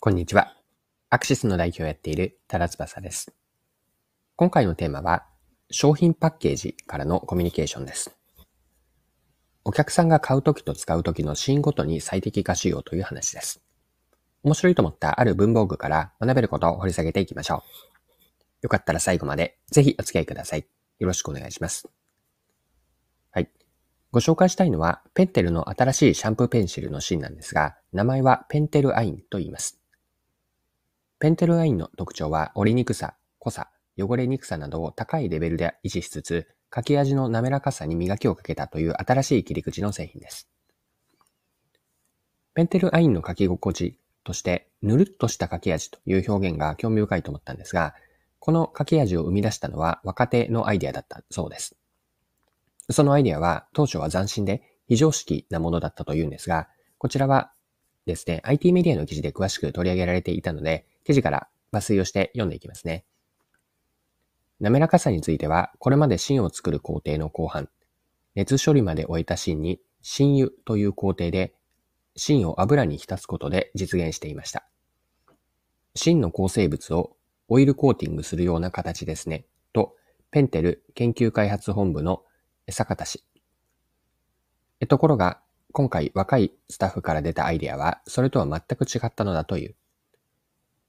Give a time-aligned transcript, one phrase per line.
[0.00, 0.54] こんにちは。
[1.10, 3.34] アクシスの代表をやっている多田翼です。
[4.36, 5.26] 今回のテーマは、
[5.72, 8.16] 商品パッケージからのコミュニケーションです。
[9.64, 13.60] お客さんが買うときと使うときのシーンごとに最適化しようという話です。
[14.44, 17.60] 面白いと思ったある文房具から学べることを掘り下げていきましょう。
[18.62, 20.68] よかったら最後までぜひお付き合いください。
[21.00, 21.88] よろしくお願いします。
[23.32, 23.50] はい
[24.12, 29.80] ご紹介したいのは、ペンテルの新しいシャンプーペンシルの芯なんですが、名前はペンテルアインと言います。
[31.20, 40.48] ペンテルアインの特徴は折りにくさ、濃さ、汚れにくさなどを高いレベルで維持しつつ、書き味の滑らかさに磨きをかけたという新しい切り口の製品です。
[42.54, 47.94] ペンテルアインの書き心地として、ぬるっとした書き味という表現が興味深いと思ったんですが、
[48.38, 51.74] この書き味を生み出したのは若手のアイデアだったそうです。
[52.90, 57.52] そのアイデアは当初は斬新で非常識なものだったというんですが、こちらは
[58.06, 63.06] ですね、IT メディアの記事で詳しく取り上げられていたので、記事から抜粋をして読んでいきますね。
[64.60, 67.70] 滑らかさについては、これまで芯を作る工程の後半、
[68.34, 71.54] 熱処理まで終えた芯に芯油という工程で
[72.14, 74.68] 芯を油に浸すことで実現していました。
[75.94, 77.16] 芯の構成物を
[77.48, 79.96] オイルコーティングするような形ですね、と、
[80.30, 82.22] ペンテル研究開発本部の
[82.68, 83.24] 坂田氏。
[84.86, 85.40] ところが、
[85.72, 89.74] 今回若いスタッフから出たアイデアは、それとは全く違ったのだという。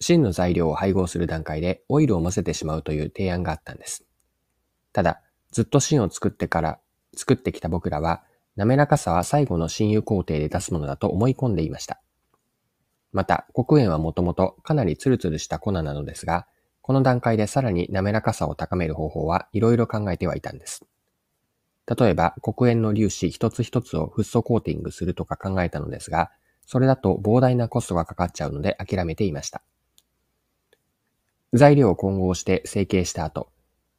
[0.00, 4.04] 芯の材料を配合する段階でオイルを混ぜてしまうという提案があったんです。
[4.92, 5.20] ただ、
[5.52, 6.80] ずっと芯を作ってから、
[7.14, 8.22] 作ってきた僕らは、
[8.56, 12.00] 滑らかさは最後の親友工程で出すものだと思い込んでいました。
[13.12, 16.46] また、黒鉛はもともとかなりツルツルした粉なのですが、
[16.80, 20.84] この段階でさらに滑らかさを高める方法はいろいろ考えてはいたんです。
[21.86, 26.30] 例えば、黒鉛の粒子一つ一つをフッ素コーティングするとか考えたのですが、
[26.66, 29.62] それだと膨大なコストがかかっちゃうので諦めていました。
[31.52, 33.50] 材料を混合して成形した後、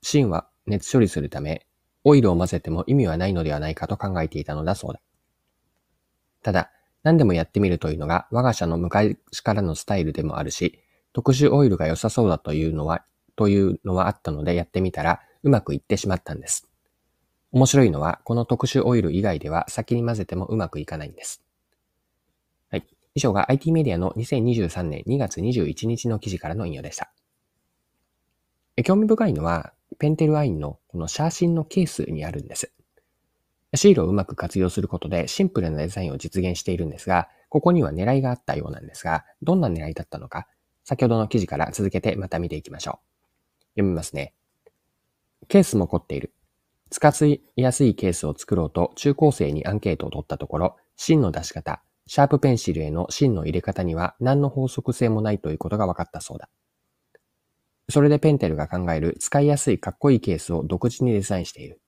[0.01, 1.65] 芯は熱処理するため、
[2.03, 5.01] オイルを混ぜても意味はないのではないかと考えていたのだそうだ。
[6.41, 6.71] ただ、
[7.03, 10.79] 何でもやってみるというのが我が社の昔からのスタイルでもあるし、
[11.13, 13.03] 特殊オイルが良さそうだというのは、
[13.35, 16.69] というのはあったのでやってみたらうまくいってしまったんです。
[17.51, 21.43] 面白いのは、この特殊オイル以外では先に混ぜてもうまくいかないんです。
[22.69, 22.87] はい。
[23.13, 27.11] 以上が IT メディアの2023年2月21日の記事からの引用でした。
[28.83, 32.73] 興味深いのは、ペンテルアインのこのシャーシンのケースにあるんです。
[33.75, 40.47] シールをうまく活用することでシンプルなデザインを実現しているんですが、ここには狙いがあったようなんですが、どんな狙いだったのか、
[40.83, 43.11] 先ほどの記事から続けてまた見ていきましょう。
[43.75, 44.33] 読みますね。
[45.47, 46.33] ケースも凝っている。
[46.89, 56.49] 使いやすいケースを作ろうと中高生にアンケートを取ったところ、芯の出し方、シャープペンシルへの芯の入れ方には何の法則性もないということが分かったそうだ。
[57.89, 61.81] それでペンテルが考える使いやすいかっこいいケースを独自にデザインしている。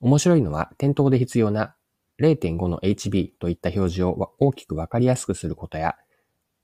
[0.00, 1.74] 面白いのは店頭で必要な
[2.20, 5.96] 0.5の HB といった表示を大きくわかりやすくすることや、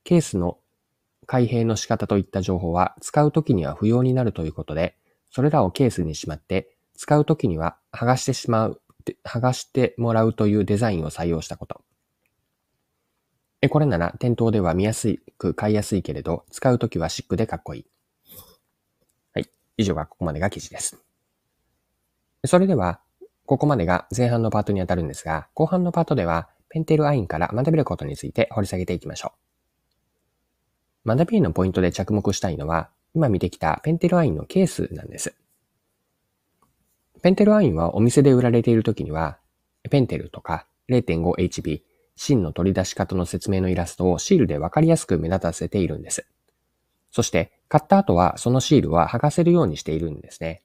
[0.04, 0.58] ケースの
[1.26, 4.96] 開閉の仕方といった情報は使うときには不要になるということで、
[5.30, 8.80] それらをケースにしまって使うときには剥がしてしまう、
[9.24, 11.82] 剥がしてもらうというデザインを採用したこと。
[13.68, 17.86] これなら店頭では見やすく買いやすいけれど、使うときはシックでかっこいい。
[19.34, 19.50] はい。
[19.76, 20.98] 以上がここまでが記事です。
[22.44, 23.00] それでは、
[23.46, 29.32] ここまでが前半のパートにあたるんですが、後半のパートでは、ペンテルアインから学べることについて掘り下げていきましょ
[31.04, 31.16] う。
[31.16, 35.34] 学びのポイントで着目したいのは、今見てきたペンテルアインのケースなんです。
[37.22, 39.38] ペンテルアインはお店で売られている時には、
[39.88, 41.82] ペンテルとか 0.5HB、
[42.16, 46.26] 芯の取り出し方の説明のイラストをシールでわかりやすく目立たせているんです。
[47.10, 50.62] そして、買った後はそのシールは剥がせるようにしているんですね。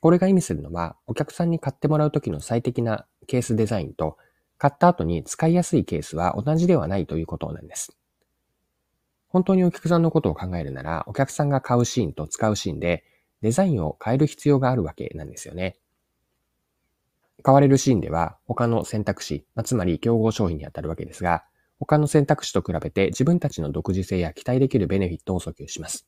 [0.00, 4.16] これが意味するのは、お客さんに買ってもらう時の最適なケースデザインと、
[4.56, 7.96] 買った後に使いやすいケースは同じではないということなんです。
[9.28, 13.04] 本当にお客さんのことを考えるなら、お客さんが買うシーンと使うシーンで
[13.42, 15.76] デザインを変える必要があるわけなんですよね。
[17.42, 21.44] 買われるシーンでは他の選択肢、つまり競合商品にあたるわけですが、
[21.78, 26.06] 他の選択肢と比べて自分たちの独自性や期待できるベネフィットを訴求します。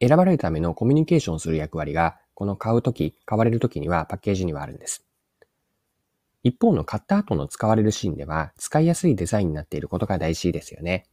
[0.00, 5.04] 選ばれるためのコミュニケーションする役割が、この買うとき、買われるときにはパッケージにはあるんです。
[6.42, 11.04] 一方の買った後の使われるシーンでは、使いやすいデザインになっていることが大事ですよね。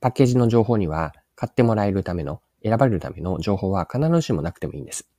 [0.00, 5.11] パッケージの情報には、買ってもらえるための選ばれるための情報は必ずしもなくてもいいんです。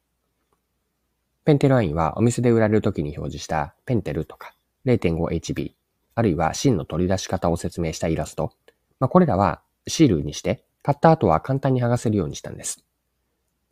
[1.45, 4.55] ペンテルアインはお店で売られるときに表示したペンテルとか
[4.85, 5.73] 0.5HB、
[6.15, 8.53] あるいは芯の取り出し方を説明したイラスト、
[8.99, 12.85] まあ、これらはシールにして買った後は簡単に剥がせるようにしたんです。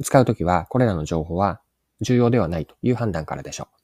[0.04, 1.62] 使うときはこれらの情報は
[2.02, 3.82] 重要ではないという判断からでしょう。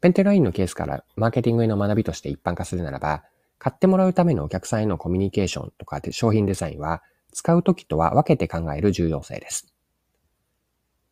[0.00, 3.24] ペンテラインのケースからマーケティングへの学びとして一般化するならば、
[3.58, 7.02] 買ってもらうためのお客さんへのコミュニケーションとか商品デザインは
[7.32, 9.69] 使うときとは分けて考える重要性です。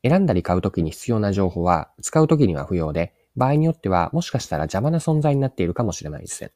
[0.03, 6.53] 選んだり買うときに必要な情報は使うときには不要で、場合によってはもしかしたら邪魔な存在になっているかもしれないですね。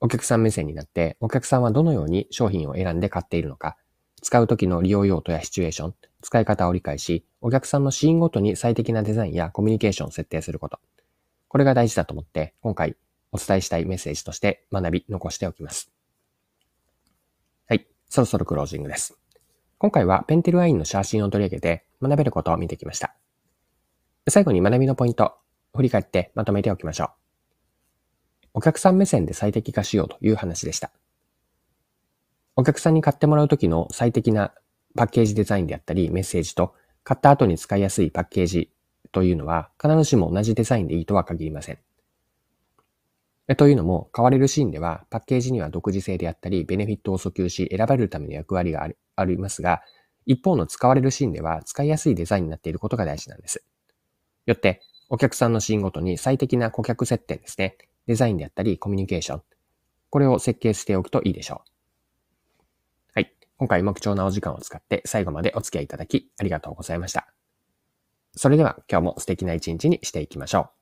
[0.00, 3.76] お客さん目線になって、お客さんはどのように商品を選んで買っているのか、
[4.20, 10.80] 使うときの利用用途やシチュエーション、使い方を理解し、お客さんのシーンごとに最適なデザインやコミュニケーションを設定すること。
[11.48, 12.96] これが大事だと思って、今回
[13.30, 15.90] お伝えしたいメッセージとして学び残しておきます。
[17.68, 17.86] はい。
[18.08, 19.21] そろそろクロージングです。
[19.82, 23.16] 今回はペンテルワインの写真を取り上げて学べることを見てきました。
[24.28, 25.34] 最後に学びのポイント、
[25.74, 27.10] 振り返ってまとめておきましょう。
[28.54, 30.92] お客さん目線で最適化しようという話でした。
[32.54, 34.52] お客さんに買ってもらうときの最適な
[34.94, 38.70] パッケージデザインであったりメッセージと買った後に使いやすいパッケージ
[39.10, 41.78] というのは必ずしも同じデザインでいいとは限りません。
[43.56, 49.82] というのも、買われるシーンではパッケージには独自性であったり、ベネフィットを訴求し選ばれるための役割があるありますが、
[50.26, 53.64] 一方の使われるシーンでは使いやすいデザインになっていることが大事なんです。
[54.46, 57.76] よって、お客さんのシーンごとに最適な顧客接点ですね。
[58.06, 59.42] デザインであったり、コミュニケーション。
[60.10, 62.60] これを設計しておくといいでしょう。
[63.14, 63.34] はい。
[63.56, 67.32] 今回も貴重なお時間を使って最後までお付き合いいただきありがとうございました。
[68.34, 70.81] それでは今日も素敵な一日にしていきましょう。